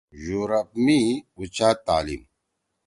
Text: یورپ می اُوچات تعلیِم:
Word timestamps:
یورپ 0.25 0.69
می 0.83 0.99
اُوچات 1.37 1.77
تعلیِم: 1.87 2.23